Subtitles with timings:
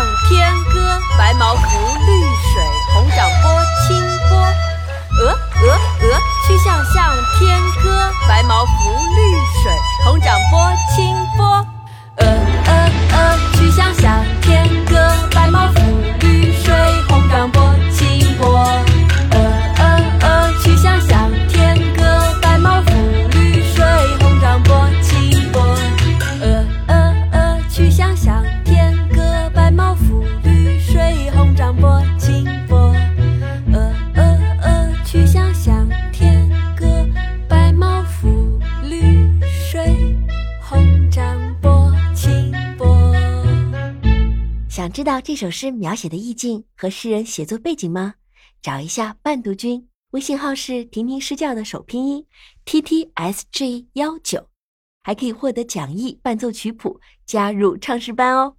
[0.00, 2.19] 唱天歌白毛浮绿
[44.80, 48.14] 想知道这首诗描写的意境和诗人写作背景吗？
[48.62, 52.24] 找一下伴读君，微信号是婷婷诗教的首拼音
[52.64, 54.48] t t s g 幺九，
[55.02, 58.56] 还可以获得讲义、伴奏曲谱，加入唱诗班哦。